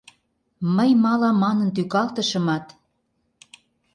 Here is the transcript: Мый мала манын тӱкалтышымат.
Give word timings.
Мый 0.75 0.91
мала 1.03 1.29
манын 1.43 1.69
тӱкалтышымат. 1.75 2.65